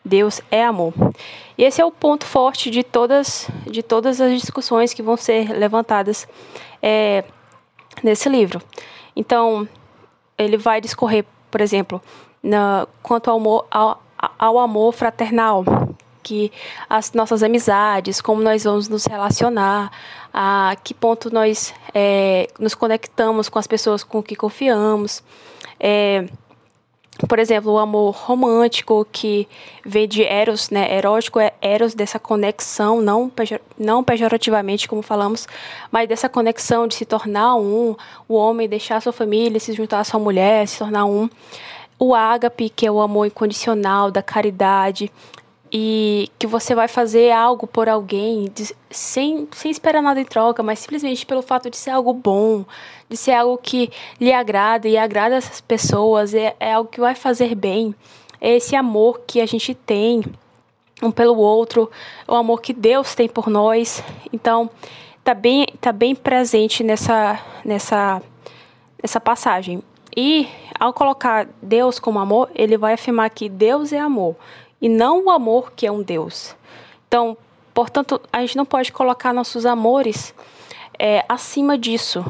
Deus 0.09 0.41
é 0.51 0.63
amor. 0.63 0.93
E 1.57 1.63
esse 1.63 1.79
é 1.79 1.85
o 1.85 1.91
ponto 1.91 2.25
forte 2.25 2.69
de 2.69 2.83
todas, 2.83 3.47
de 3.65 3.83
todas 3.83 4.19
as 4.19 4.41
discussões 4.41 4.93
que 4.93 5.03
vão 5.03 5.15
ser 5.15 5.51
levantadas 5.51 6.27
é, 6.81 7.23
nesse 8.03 8.27
livro. 8.27 8.61
Então, 9.15 9.67
ele 10.37 10.57
vai 10.57 10.81
discorrer, 10.81 11.25
por 11.51 11.61
exemplo, 11.61 12.01
na, 12.41 12.87
quanto 13.03 13.29
ao 13.29 13.37
amor, 13.37 13.67
ao, 13.69 14.01
ao 14.37 14.59
amor 14.59 14.93
fraternal, 14.93 15.63
que 16.23 16.51
as 16.89 17.13
nossas 17.13 17.43
amizades, 17.43 18.21
como 18.21 18.41
nós 18.41 18.63
vamos 18.63 18.87
nos 18.87 19.05
relacionar, 19.05 19.91
a 20.33 20.75
que 20.83 20.93
ponto 20.93 21.33
nós 21.33 21.73
é, 21.93 22.47
nos 22.59 22.73
conectamos 22.73 23.49
com 23.49 23.59
as 23.59 23.67
pessoas 23.67 24.03
com 24.03 24.21
que 24.21 24.35
confiamos. 24.35 25.23
É, 25.79 26.27
por 27.27 27.37
exemplo, 27.37 27.73
o 27.73 27.77
amor 27.77 28.15
romântico 28.15 29.05
que 29.11 29.47
vem 29.85 30.07
de 30.07 30.23
eros, 30.23 30.69
né? 30.69 30.95
Erótico 30.97 31.39
é 31.39 31.51
eros 31.61 31.93
dessa 31.93 32.17
conexão, 32.17 33.01
não, 33.01 33.29
pejor, 33.29 33.59
não 33.77 34.03
pejorativamente 34.03 34.87
como 34.87 35.01
falamos, 35.01 35.47
mas 35.91 36.07
dessa 36.07 36.29
conexão 36.29 36.87
de 36.87 36.95
se 36.95 37.05
tornar 37.05 37.55
um, 37.55 37.95
o 38.27 38.35
homem 38.35 38.69
deixar 38.69 39.01
sua 39.01 39.11
família, 39.11 39.59
se 39.59 39.73
juntar 39.73 39.99
à 39.99 40.03
sua 40.03 40.19
mulher, 40.19 40.67
se 40.67 40.79
tornar 40.79 41.05
um. 41.05 41.29
O 41.97 42.15
ágape, 42.15 42.69
que 42.69 42.85
é 42.87 42.91
o 42.91 43.01
amor 43.01 43.27
incondicional, 43.27 44.09
da 44.09 44.23
caridade, 44.23 45.11
e 45.71 46.29
que 46.39 46.47
você 46.47 46.73
vai 46.73 46.87
fazer 46.87 47.31
algo 47.31 47.67
por 47.67 47.87
alguém 47.87 48.51
de, 48.53 48.73
sem, 48.89 49.47
sem 49.51 49.69
esperar 49.69 50.01
nada 50.01 50.19
em 50.19 50.25
troca, 50.25 50.63
mas 50.63 50.79
simplesmente 50.79 51.25
pelo 51.25 51.41
fato 51.41 51.69
de 51.69 51.77
ser 51.77 51.91
algo 51.91 52.11
bom, 52.11 52.65
de 53.07 53.15
ser 53.15 53.33
algo 53.33 53.57
que 53.57 53.91
lhe 54.19 54.33
agrada 54.33 54.87
e 54.87 54.97
agrada 54.97 55.35
essas 55.35 55.61
pessoas, 55.61 56.33
é, 56.33 56.55
é 56.59 56.73
algo 56.73 56.89
que 56.89 56.99
vai 56.99 57.13
fazer 57.13 57.53
bem. 57.53 57.93
É 58.41 58.55
esse 58.55 58.75
amor 58.75 59.21
que 59.27 59.41
a 59.41 59.45
gente 59.45 59.73
tem 59.75 60.23
um 61.01 61.11
pelo 61.11 61.37
outro, 61.37 61.89
o 62.27 62.35
amor 62.35 62.61
que 62.61 62.73
Deus 62.73 63.13
tem 63.13 63.29
por 63.29 63.47
nós. 63.47 64.03
Então, 64.33 64.69
tá 65.23 65.33
bem, 65.33 65.67
tá 65.79 65.91
bem 65.91 66.15
presente 66.15 66.83
nessa, 66.83 67.39
nessa, 67.63 68.21
nessa 69.01 69.19
passagem. 69.19 69.83
E 70.17 70.47
ao 70.79 70.91
colocar 70.91 71.47
Deus 71.61 71.99
como 71.99 72.17
amor, 72.17 72.49
ele 72.55 72.77
vai 72.77 72.93
afirmar 72.93 73.29
que 73.29 73.47
Deus 73.47 73.93
é 73.93 73.99
amor 73.99 74.35
e 74.81 74.87
não 74.87 75.25
o 75.25 75.29
amor 75.29 75.71
que 75.75 75.85
é 75.85 75.91
um 75.91 76.01
Deus. 76.01 76.55
Então, 77.07 77.37
portanto, 77.73 78.21
a 78.31 78.41
gente 78.41 78.55
não 78.55 78.65
pode 78.65 78.91
colocar 78.91 79.33
nossos 79.33 79.65
amores 79.65 80.33
é, 80.97 81.23
acima 81.27 81.77
disso, 81.77 82.25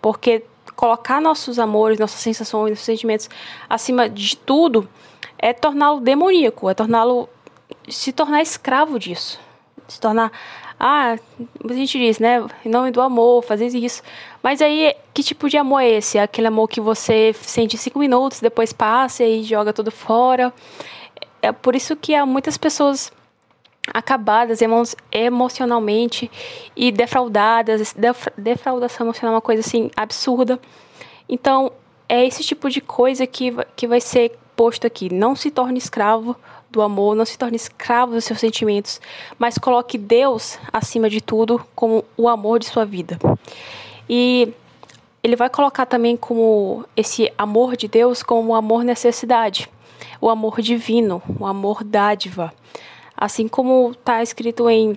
porque 0.00 0.44
colocar 0.76 1.20
nossos 1.20 1.58
amores, 1.58 1.98
nossas 1.98 2.20
sensações, 2.20 2.70
nossos 2.70 2.84
sentimentos 2.84 3.28
acima 3.68 4.08
de 4.08 4.36
tudo 4.36 4.88
é 5.38 5.52
torná-lo 5.52 6.00
demoníaco, 6.00 6.70
é 6.70 6.74
torná-lo 6.74 7.28
se 7.88 8.12
tornar 8.12 8.42
escravo 8.42 8.98
disso, 8.98 9.40
se 9.88 10.00
tornar 10.00 10.30
ah, 10.80 11.16
a 11.68 11.72
gente 11.72 11.98
diz, 11.98 12.20
né, 12.20 12.44
em 12.64 12.68
nome 12.68 12.92
do 12.92 13.00
amor, 13.00 13.42
fazer 13.42 13.66
isso. 13.66 14.00
Mas 14.40 14.62
aí, 14.62 14.94
que 15.12 15.24
tipo 15.24 15.48
de 15.48 15.56
amor 15.56 15.80
é 15.80 15.90
esse? 15.90 16.18
É 16.18 16.22
aquele 16.22 16.46
amor 16.46 16.68
que 16.68 16.80
você 16.80 17.34
sente 17.34 17.76
cinco 17.76 17.98
minutos, 17.98 18.38
depois 18.38 18.72
passa 18.72 19.24
e 19.24 19.42
joga 19.42 19.72
tudo 19.72 19.90
fora 19.90 20.54
é 21.42 21.52
por 21.52 21.74
isso 21.74 21.96
que 21.96 22.14
há 22.14 22.24
muitas 22.26 22.56
pessoas 22.56 23.12
acabadas 23.92 24.60
emo 24.60 24.82
emocionalmente 25.10 26.30
e 26.76 26.90
defraudadas. 26.92 27.94
defraudação 28.36 29.06
emocional 29.06 29.32
é 29.32 29.36
uma 29.36 29.42
coisa 29.42 29.60
assim 29.60 29.90
absurda. 29.96 30.60
Então, 31.28 31.72
é 32.08 32.24
esse 32.26 32.42
tipo 32.42 32.70
de 32.70 32.80
coisa 32.80 33.26
que, 33.26 33.54
que 33.76 33.86
vai 33.86 34.00
ser 34.00 34.38
posto 34.56 34.86
aqui. 34.86 35.12
Não 35.12 35.36
se 35.36 35.50
torne 35.50 35.78
escravo 35.78 36.36
do 36.70 36.82
amor, 36.82 37.14
não 37.14 37.24
se 37.24 37.38
torne 37.38 37.56
escravo 37.56 38.12
dos 38.12 38.24
seus 38.24 38.40
sentimentos, 38.40 39.00
mas 39.38 39.56
coloque 39.56 39.96
Deus 39.96 40.58
acima 40.72 41.08
de 41.08 41.20
tudo 41.20 41.64
como 41.74 42.04
o 42.16 42.28
amor 42.28 42.58
de 42.58 42.66
sua 42.66 42.84
vida. 42.84 43.18
E 44.08 44.52
ele 45.28 45.36
vai 45.36 45.48
colocar 45.48 45.86
também 45.86 46.16
como 46.16 46.84
esse 46.96 47.32
amor 47.36 47.76
de 47.76 47.86
Deus 47.86 48.22
como 48.22 48.52
o 48.52 48.54
amor 48.54 48.82
necessidade 48.82 49.68
o 50.20 50.28
amor 50.28 50.60
divino, 50.60 51.22
o 51.38 51.46
amor 51.46 51.84
dádiva. 51.84 52.52
Assim 53.16 53.48
como 53.48 53.92
está 53.92 54.22
escrito 54.22 54.68
em 54.68 54.96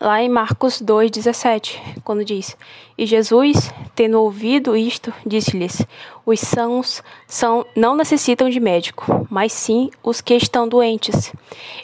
lá 0.00 0.22
em 0.22 0.28
Marcos 0.28 0.82
2,17, 0.82 1.78
quando 2.04 2.24
diz: 2.24 2.56
E 2.96 3.06
Jesus, 3.06 3.72
tendo 3.94 4.20
ouvido 4.20 4.76
isto, 4.76 5.12
disse-lhes: 5.24 5.86
Os 6.26 6.40
sãos 6.40 7.02
são, 7.26 7.64
não 7.76 7.96
necessitam 7.96 8.50
de 8.50 8.60
médico, 8.60 9.26
mas 9.30 9.52
sim 9.52 9.90
os 10.02 10.20
que 10.20 10.34
estão 10.34 10.68
doentes. 10.68 11.32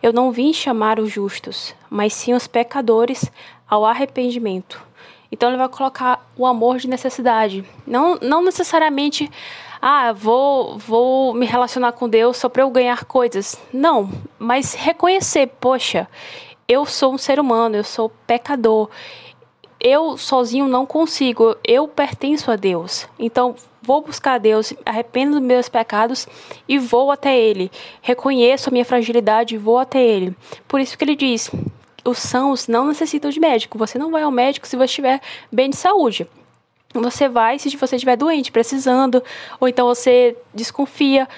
Eu 0.03 0.13
não 0.13 0.33
vim 0.33 0.53
chamar 0.53 0.99
os 0.99 1.11
justos, 1.11 1.75
mas 1.89 2.13
sim 2.13 2.35
os 2.35 2.47
pecadores 2.47 3.31
ao 3.69 3.85
arrependimento. 3.85 4.83
Então 5.35 5.49
ele 5.49 5.59
vai 5.59 5.69
colocar 5.69 6.25
o 6.37 6.47
amor 6.47 6.79
de 6.79 6.89
necessidade. 6.89 7.65
Não, 7.85 8.17
não 8.23 8.41
necessariamente 8.41 9.29
ah, 9.83 10.13
vou, 10.13 10.79
vou 10.79 11.35
me 11.35 11.45
relacionar 11.45 11.91
com 11.91 12.09
Deus 12.09 12.37
só 12.37 12.49
para 12.49 12.63
eu 12.63 12.71
ganhar 12.71 13.05
coisas. 13.05 13.61
Não, 13.73 14.09
mas 14.39 14.75
reconhecer, 14.75 15.49
poxa, 15.61 16.09
eu 16.69 16.87
sou 16.87 17.15
um 17.15 17.19
ser 17.19 17.41
humano, 17.41 17.75
eu 17.75 17.83
sou 17.83 18.09
pecador. 18.29 18.89
Eu 19.81 20.17
sozinho 20.17 20.69
não 20.69 20.87
consigo, 20.87 21.57
eu 21.65 21.89
pertenço 21.89 22.53
a 22.53 22.57
Deus. 22.57 23.09
Então, 23.19 23.57
vou 23.83 24.03
buscar 24.03 24.35
a 24.35 24.39
Deus, 24.39 24.73
arrependo 24.87 25.33
dos 25.33 25.43
meus 25.43 25.69
pecados 25.69 26.29
e 26.69 26.79
vou 26.79 27.11
até 27.11 27.37
Ele. 27.37 27.73
Reconheço 28.01 28.71
a 28.71 28.73
minha 28.73 28.85
fragilidade 28.85 29.57
e 29.57 29.59
vou 29.59 29.79
até 29.79 30.01
Ele. 30.01 30.35
Por 30.69 30.81
isso 30.81 30.97
que 30.97 31.05
ele 31.05 31.17
diz: 31.17 31.51
os 32.05 32.19
sãos 32.19 32.69
não 32.69 32.89
necessitam 32.89 33.31
de 33.31 33.41
médico. 33.41 33.79
Você 33.79 33.99
não 33.99 34.11
vai 34.11 34.23
ao 34.23 34.31
médico 34.31 34.67
se 34.67 34.77
você 34.77 34.85
estiver 34.85 35.21
bem 35.51 35.71
de 35.71 35.77
saúde. 35.77 36.27
Você 36.93 37.29
vai 37.29 37.59
se 37.59 37.77
você 37.77 37.97
estiver 37.97 38.17
doente, 38.17 38.53
precisando, 38.53 39.23
ou 39.59 39.67
então 39.67 39.87
você 39.87 40.37
desconfia. 40.55 41.29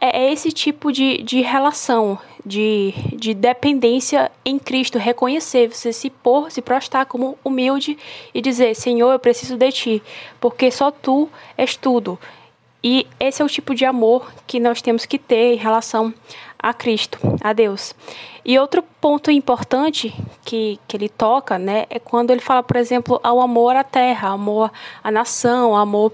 É, 0.00 0.24
é 0.24 0.32
esse 0.32 0.50
tipo 0.50 0.90
de, 0.92 1.22
de 1.22 1.40
relação. 1.40 2.18
de, 2.44 2.94
de 3.14 3.34
dependência 3.34 4.32
em 4.44 4.58
Cristo, 4.58 4.98
reconhecer, 4.98 5.68
você 5.68 5.92
se 5.92 6.08
pôr, 6.08 6.50
se 6.50 6.62
prostrar 6.62 7.04
como 7.04 7.38
humilde 7.44 7.98
e 8.32 8.40
dizer: 8.40 8.74
Senhor, 8.74 9.12
eu 9.12 9.18
preciso 9.18 9.56
de 9.56 9.70
ti, 9.70 10.02
porque 10.40 10.70
só 10.70 10.90
tu 10.90 11.28
és 11.56 11.76
tudo. 11.76 12.18
E 12.82 13.06
esse 13.20 13.42
é 13.42 13.44
o 13.44 13.48
tipo 13.48 13.74
de 13.74 13.84
amor 13.84 14.32
que 14.46 14.58
nós 14.58 14.80
temos 14.80 15.04
que 15.04 15.18
ter 15.18 15.54
em 15.54 15.56
relação 15.56 16.14
a 16.58 16.72
Cristo, 16.72 17.18
a 17.40 17.52
Deus. 17.52 17.94
E 18.44 18.58
outro 18.58 18.82
ponto 19.00 19.30
importante 19.30 20.14
que, 20.44 20.78
que 20.88 20.96
ele 20.96 21.08
toca, 21.08 21.58
né, 21.58 21.86
é 21.88 21.98
quando 21.98 22.30
ele 22.30 22.40
fala, 22.40 22.62
por 22.62 22.76
exemplo, 22.76 23.20
ao 23.22 23.40
amor 23.40 23.76
à 23.76 23.84
terra, 23.84 24.30
amor 24.30 24.72
à 25.02 25.10
nação, 25.10 25.76
amor 25.76 26.12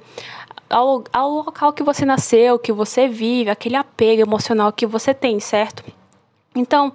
ao, 0.69 1.05
ao 1.13 1.31
local 1.31 1.73
que 1.73 1.83
você 1.83 2.05
nasceu, 2.05 2.59
que 2.59 2.73
você 2.73 3.09
vive, 3.09 3.51
aquele 3.51 3.77
apego 3.77 4.23
emocional 4.23 4.73
que 4.73 4.87
você 4.87 5.15
tem, 5.15 5.39
certo? 5.41 5.85
Então, 6.55 6.93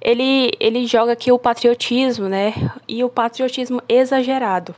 ele, 0.00 0.52
ele 0.60 0.86
joga 0.86 1.12
aqui 1.12 1.32
o 1.32 1.38
patriotismo, 1.38 2.28
né? 2.28 2.52
E 2.86 3.02
o 3.02 3.08
patriotismo 3.08 3.82
exagerado. 3.88 4.74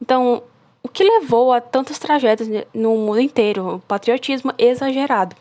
Então, 0.00 0.42
o 0.82 0.88
que 0.88 1.02
levou 1.02 1.52
a 1.52 1.60
tantas 1.60 1.98
tragédias 1.98 2.48
no 2.72 2.96
mundo 2.96 3.20
inteiro? 3.20 3.76
O 3.76 3.78
patriotismo 3.80 4.52
exagerado. 4.56 5.34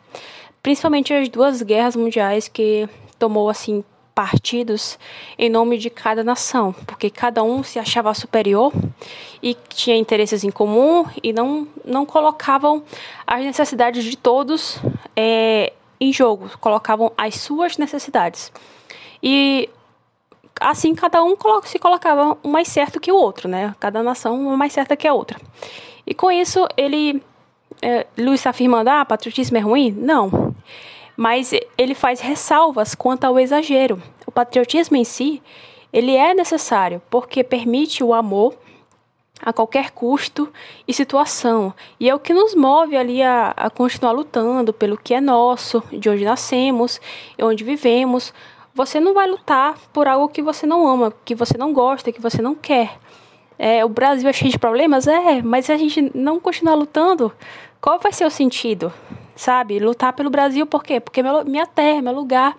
Principalmente 0.65 1.13
as 1.13 1.29
duas 1.29 1.61
guerras 1.61 1.95
mundiais 1.95 2.47
que 2.47 2.89
tomou, 3.19 3.51
assim, 3.51 3.83
partidos 4.15 4.97
em 5.37 5.47
nome 5.47 5.77
de 5.77 5.91
cada 5.91 6.23
nação, 6.23 6.73
porque 6.87 7.07
cada 7.07 7.43
um 7.43 7.61
se 7.61 7.77
achava 7.77 8.11
superior 8.15 8.73
e 9.43 9.55
tinha 9.69 9.95
interesses 9.95 10.43
em 10.43 10.49
comum 10.49 11.05
e 11.21 11.31
não, 11.31 11.67
não 11.85 12.03
colocavam 12.03 12.81
as 13.27 13.45
necessidades 13.45 14.03
de 14.03 14.17
todos 14.17 14.79
é, 15.15 15.71
em 16.01 16.11
jogo, 16.11 16.49
colocavam 16.59 17.11
as 17.15 17.35
suas 17.35 17.77
necessidades. 17.77 18.51
E 19.21 19.69
assim 20.59 20.95
cada 20.95 21.23
um 21.23 21.35
se 21.63 21.77
colocava 21.77 22.39
um 22.43 22.49
mais 22.49 22.69
certo 22.69 22.99
que 22.99 23.11
o 23.11 23.15
outro, 23.15 23.47
né? 23.47 23.75
Cada 23.79 24.01
nação 24.01 24.33
uma 24.41 24.57
mais 24.57 24.73
certa 24.73 24.97
que 24.97 25.07
a 25.07 25.13
outra. 25.13 25.39
E 26.07 26.15
com 26.15 26.31
isso 26.31 26.67
ele 26.75 27.21
é, 27.81 28.05
está 28.33 28.49
afirmando, 28.49 28.89
ah, 28.89 29.05
patriotismo 29.05 29.57
é 29.57 29.61
ruim? 29.61 29.91
Não 29.91 30.55
mas 31.15 31.53
ele 31.77 31.95
faz 31.95 32.19
ressalvas 32.19 32.93
quanto 32.93 33.23
ao 33.23 33.39
exagero. 33.39 34.01
O 34.25 34.31
patriotismo 34.31 34.97
em 34.97 35.03
si, 35.03 35.41
ele 35.91 36.15
é 36.15 36.33
necessário 36.33 37.01
porque 37.09 37.43
permite 37.43 38.03
o 38.03 38.13
amor 38.13 38.55
a 39.41 39.53
qualquer 39.53 39.91
custo 39.91 40.51
e 40.87 40.93
situação. 40.93 41.73
E 41.99 42.09
é 42.09 42.15
o 42.15 42.19
que 42.19 42.33
nos 42.33 42.55
move 42.55 42.95
ali 42.95 43.21
a, 43.21 43.53
a 43.55 43.69
continuar 43.69 44.11
lutando 44.11 44.73
pelo 44.73 44.97
que 44.97 45.13
é 45.13 45.21
nosso, 45.21 45.83
de 45.91 46.09
onde 46.09 46.25
nascemos 46.25 46.99
onde 47.41 47.63
vivemos. 47.63 48.33
Você 48.73 48.99
não 48.99 49.13
vai 49.13 49.29
lutar 49.29 49.77
por 49.93 50.07
algo 50.07 50.27
que 50.27 50.41
você 50.41 50.65
não 50.65 50.85
ama, 50.87 51.13
que 51.23 51.35
você 51.35 51.57
não 51.57 51.71
gosta, 51.71 52.11
que 52.11 52.21
você 52.21 52.41
não 52.41 52.55
quer. 52.55 52.99
É, 53.57 53.85
o 53.85 53.89
Brasil 53.89 54.29
é 54.29 54.33
cheio 54.33 54.51
de 54.51 54.59
problemas? 54.59 55.07
É, 55.07 55.41
mas 55.41 55.65
se 55.65 55.71
a 55.71 55.77
gente 55.77 56.11
não 56.13 56.39
continuar 56.39 56.75
lutando, 56.75 57.31
qual 57.79 57.99
vai 57.99 58.11
ser 58.11 58.25
o 58.25 58.29
sentido? 58.29 58.91
sabe? 59.35 59.79
Lutar 59.79 60.13
pelo 60.13 60.29
Brasil, 60.29 60.65
por 60.65 60.83
quê? 60.83 60.99
Porque 60.99 61.19
é 61.19 61.43
minha 61.43 61.67
terra, 61.67 62.01
meu 62.01 62.13
lugar. 62.13 62.55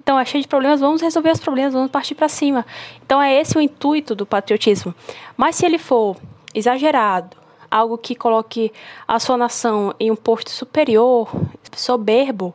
Então 0.00 0.18
é 0.18 0.24
cheio 0.24 0.42
de 0.42 0.48
problemas, 0.48 0.80
vamos 0.80 1.00
resolver 1.00 1.30
os 1.30 1.40
problemas, 1.40 1.74
vamos 1.74 1.90
partir 1.90 2.14
para 2.14 2.28
cima. 2.28 2.66
Então 3.04 3.20
é 3.20 3.34
esse 3.34 3.56
o 3.56 3.60
intuito 3.60 4.14
do 4.14 4.26
patriotismo. 4.26 4.94
Mas 5.36 5.56
se 5.56 5.66
ele 5.66 5.78
for 5.78 6.16
exagerado, 6.54 7.36
algo 7.70 7.96
que 7.96 8.14
coloque 8.14 8.72
a 9.06 9.18
sua 9.18 9.36
nação 9.36 9.94
em 9.98 10.10
um 10.10 10.16
posto 10.16 10.50
superior, 10.50 11.30
soberbo, 11.74 12.52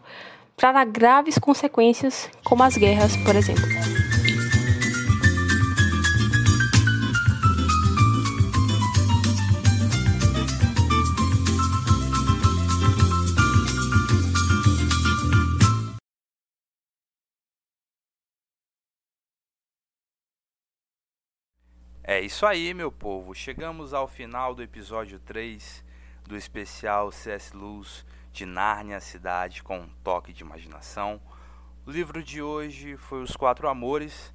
trará 0.55 0.83
graves 0.83 1.37
consequências, 1.37 2.29
como 2.43 2.63
as 2.63 2.75
guerras, 2.75 3.15
por 3.17 3.35
exemplo. 3.35 3.96
É 22.09 22.21
isso 22.21 22.45
aí, 22.45 22.73
meu 22.73 22.89
povo. 22.89 23.35
Chegamos 23.35 23.93
ao 23.93 24.07
final 24.07 24.55
do 24.55 24.63
episódio 24.63 25.19
3 25.19 25.83
do 26.25 26.37
especial 26.37 27.11
C.S. 27.11 27.53
Luz 27.53 28.05
de 28.31 28.45
Nárnia 28.45 29.01
Cidade 29.01 29.61
com 29.61 29.79
um 29.79 29.89
toque 30.05 30.31
de 30.31 30.41
imaginação. 30.41 31.19
O 31.85 31.91
livro 31.91 32.23
de 32.23 32.41
hoje 32.41 32.95
foi 32.95 33.21
Os 33.21 33.35
Quatro 33.35 33.67
Amores, 33.67 34.33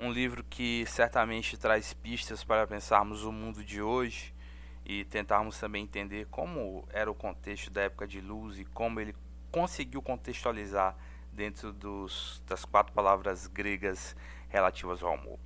um 0.00 0.10
livro 0.10 0.42
que 0.42 0.86
certamente 0.86 1.58
traz 1.58 1.92
pistas 1.92 2.42
para 2.42 2.66
pensarmos 2.66 3.24
o 3.24 3.30
mundo 3.30 3.62
de 3.62 3.82
hoje 3.82 4.34
e 4.82 5.04
tentarmos 5.04 5.60
também 5.60 5.84
entender 5.84 6.26
como 6.30 6.88
era 6.90 7.10
o 7.10 7.14
contexto 7.14 7.70
da 7.70 7.82
época 7.82 8.06
de 8.06 8.22
Luz 8.22 8.58
e 8.58 8.64
como 8.64 8.98
ele 8.98 9.14
conseguiu 9.50 10.00
contextualizar 10.00 10.96
dentro 11.30 11.74
dos, 11.74 12.42
das 12.46 12.64
quatro 12.64 12.94
palavras 12.94 13.46
gregas 13.48 14.16
relativas 14.48 15.02
ao 15.02 15.12
amor. 15.12 15.38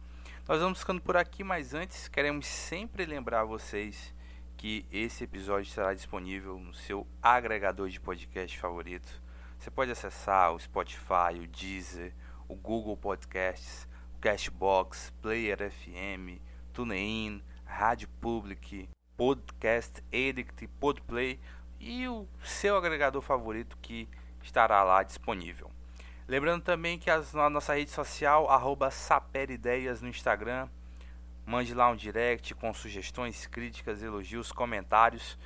Nós 0.49 0.61
vamos 0.61 0.79
ficando 0.79 1.03
por 1.03 1.17
aqui, 1.17 1.43
mas 1.43 1.75
antes 1.75 2.07
queremos 2.07 2.47
sempre 2.47 3.05
lembrar 3.05 3.43
vocês 3.43 4.15
que 4.57 4.87
esse 4.93 5.25
episódio 5.25 5.67
estará 5.69 5.93
disponível 5.93 6.57
no 6.57 6.73
seu 6.73 7.05
agregador 7.21 7.89
de 7.89 7.99
podcast 7.99 8.57
favorito. 8.57 9.21
Você 9.59 9.73
pode 9.73 9.91
acessar 9.91 10.53
o 10.53 10.61
Spotify, 10.61 11.35
o 11.43 11.49
Deezer, 11.49 12.15
o 12.47 12.55
Google 12.55 12.97
Podcasts, 12.97 13.89
o 14.15 14.21
Cashbox, 14.21 15.13
Player 15.21 15.69
FM, 15.69 16.41
TuneIn, 16.73 17.43
Rádio 17.65 18.09
Public, 18.21 18.89
Podcast 19.17 20.01
Addict, 20.13 20.69
Podplay 20.79 21.41
e 21.81 22.07
o 22.07 22.25
seu 22.45 22.77
agregador 22.77 23.21
favorito 23.21 23.77
que 23.79 24.09
estará 24.45 24.85
lá 24.85 25.03
disponível. 25.03 25.76
Lembrando 26.29 26.63
também 26.63 26.99
que 26.99 27.09
as, 27.09 27.33
na 27.33 27.49
nossa 27.49 27.75
rede 27.75 27.91
social, 27.91 28.51
arroba 28.51 28.91
Saperideias 28.91 30.03
no 30.03 30.09
Instagram. 30.09 30.69
Mande 31.45 31.73
lá 31.73 31.89
um 31.89 31.95
direct 31.95 32.53
com 32.57 32.75
sugestões, 32.75 33.47
críticas, 33.47 34.03
elogios, 34.03 34.51
comentários. 34.51 35.39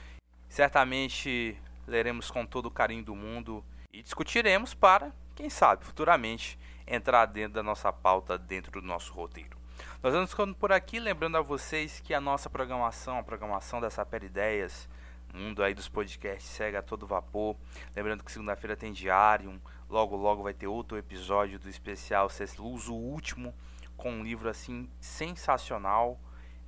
Certamente 0.48 1.54
leremos 1.86 2.30
com 2.30 2.46
todo 2.46 2.66
o 2.66 2.70
carinho 2.70 3.04
do 3.04 3.14
mundo 3.14 3.62
e 3.92 4.02
discutiremos 4.02 4.72
para, 4.72 5.12
quem 5.36 5.50
sabe, 5.50 5.84
futuramente 5.84 6.58
entrar 6.86 7.26
dentro 7.26 7.52
da 7.52 7.62
nossa 7.62 7.92
pauta, 7.92 8.38
dentro 8.38 8.80
do 8.80 8.86
nosso 8.86 9.12
roteiro. 9.12 9.58
Nós 10.02 10.14
vamos 10.14 10.30
ficando 10.30 10.54
por 10.54 10.72
aqui, 10.72 10.98
lembrando 10.98 11.36
a 11.36 11.42
vocês 11.42 12.00
que 12.00 12.14
a 12.14 12.20
nossa 12.22 12.48
programação, 12.48 13.18
a 13.18 13.22
programação 13.22 13.82
da 13.82 13.90
Saper 13.90 14.24
Ideias, 14.24 14.88
mundo 15.34 15.62
aí 15.62 15.74
dos 15.74 15.88
podcasts 15.88 16.50
segue 16.50 16.76
a 16.76 16.82
todo 16.82 17.06
vapor. 17.06 17.54
Lembrando 17.94 18.24
que 18.24 18.32
segunda-feira 18.32 18.76
tem 18.76 18.92
diário, 18.92 19.60
logo 19.90 20.16
logo 20.16 20.42
vai 20.42 20.54
ter 20.54 20.68
outro 20.68 20.96
episódio 20.96 21.58
do 21.58 21.68
especial 21.68 22.30
CS 22.30 22.56
Luz, 22.56 22.88
o 22.88 22.94
último, 22.94 23.52
com 23.96 24.12
um 24.12 24.22
livro 24.22 24.48
assim 24.48 24.88
sensacional 25.00 26.18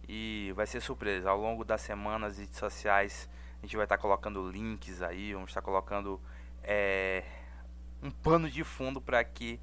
e 0.08 0.52
vai 0.56 0.66
ser 0.66 0.80
surpresa. 0.80 1.30
Ao 1.30 1.38
longo 1.38 1.64
das 1.64 1.80
semanas 1.80 2.38
e 2.38 2.46
sociais 2.52 3.28
a 3.58 3.66
gente 3.66 3.76
vai 3.76 3.84
estar 3.84 3.96
colocando 3.96 4.50
links 4.50 5.00
aí, 5.00 5.32
vamos 5.32 5.50
estar 5.50 5.62
colocando 5.62 6.20
é, 6.64 7.24
um 8.02 8.10
pano 8.10 8.50
de 8.50 8.64
fundo 8.64 9.00
para 9.00 9.22
que 9.22 9.60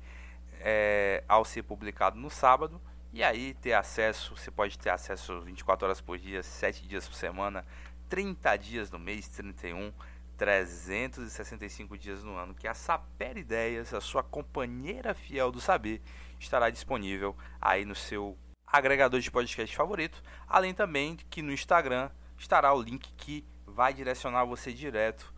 é, 0.62 1.24
ao 1.28 1.44
ser 1.44 1.64
publicado 1.64 2.18
no 2.18 2.30
sábado 2.30 2.82
e 3.12 3.22
aí 3.22 3.54
ter 3.56 3.74
acesso, 3.74 4.38
você 4.38 4.50
pode 4.50 4.80
ter 4.80 4.90
acesso 4.90 5.42
24 5.42 5.86
horas 5.86 6.00
por 6.00 6.18
dia, 6.18 6.42
7 6.42 6.88
dias 6.88 7.08
por 7.08 7.16
semana 7.16 7.66
30 8.08 8.58
dias 8.58 8.90
no 8.90 8.98
mês, 8.98 9.28
31, 9.28 9.94
365 10.40 11.98
dias 11.98 12.24
no 12.24 12.38
ano, 12.38 12.56
que 12.56 12.66
a 12.66 12.74
Saper 12.74 13.38
Ideias, 13.38 13.94
a 13.94 14.00
sua 14.00 14.24
companheira 14.24 15.14
fiel 15.14 15.52
do 15.52 15.60
saber, 15.60 16.02
estará 16.40 16.70
disponível 16.70 17.36
aí 17.62 17.84
no 17.84 17.94
seu 17.94 18.38
agregador 18.66 19.20
de 19.20 19.30
podcast 19.30 19.76
favorito, 19.76 20.24
além 20.48 20.74
também 20.74 21.18
que 21.30 21.42
no 21.42 21.52
Instagram 21.52 22.10
estará 22.38 22.74
o 22.74 22.82
link 22.82 23.12
que 23.18 23.46
vai 23.68 23.94
direcionar 23.94 24.46
você 24.46 24.72
direto 24.72 25.34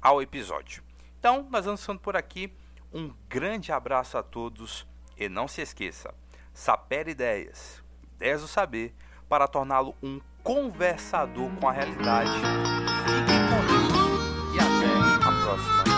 ao 0.00 0.22
episódio. 0.22 0.80
Então, 1.18 1.48
nós 1.50 1.64
vamos 1.64 1.80
ficando 1.80 1.98
por 1.98 2.16
aqui. 2.16 2.52
Um 2.94 3.12
grande 3.28 3.72
abraço 3.72 4.16
a 4.16 4.22
todos 4.22 4.86
e 5.18 5.28
não 5.28 5.48
se 5.48 5.60
esqueça, 5.60 6.14
Saper 6.54 7.08
Ideias, 7.08 7.82
ideias 8.14 8.42
do 8.42 8.48
saber, 8.48 8.94
para 9.28 9.48
torná-lo 9.48 9.96
um 10.00 10.20
conversador 10.44 11.50
com 11.56 11.68
a 11.68 11.72
realidade. 11.72 12.95
Próxima. 15.46 15.95